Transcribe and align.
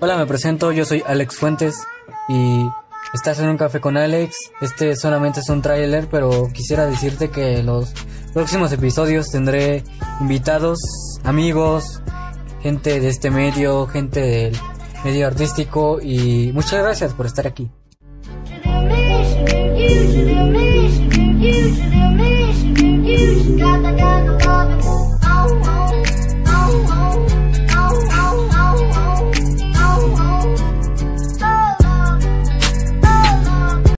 Hola, 0.00 0.16
me 0.16 0.26
presento, 0.26 0.70
yo 0.70 0.84
soy 0.84 1.02
Alex 1.04 1.38
Fuentes 1.38 1.74
y 2.28 2.70
estás 3.12 3.40
en 3.40 3.48
un 3.48 3.56
café 3.56 3.80
con 3.80 3.96
Alex. 3.96 4.36
Este 4.60 4.94
solamente 4.94 5.40
es 5.40 5.48
un 5.48 5.60
tráiler, 5.60 6.06
pero 6.08 6.50
quisiera 6.52 6.86
decirte 6.86 7.30
que 7.30 7.64
los 7.64 7.92
próximos 8.32 8.70
episodios 8.70 9.26
tendré 9.32 9.82
invitados, 10.20 10.78
amigos, 11.24 12.00
gente 12.62 13.00
de 13.00 13.08
este 13.08 13.32
medio, 13.32 13.88
gente 13.88 14.20
del 14.20 14.56
medio 15.04 15.26
artístico 15.26 15.98
y 16.00 16.52
muchas 16.54 16.80
gracias 16.80 17.12
por 17.12 17.26
estar 17.26 17.48
aquí. 17.48 17.68